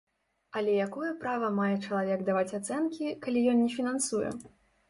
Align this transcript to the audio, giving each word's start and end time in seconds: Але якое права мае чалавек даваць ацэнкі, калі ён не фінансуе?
Але 0.59 0.71
якое 0.85 1.11
права 1.23 1.51
мае 1.59 1.75
чалавек 1.85 2.23
даваць 2.31 2.57
ацэнкі, 2.61 3.15
калі 3.27 3.47
ён 3.55 3.63
не 3.67 3.69
фінансуе? 3.79 4.29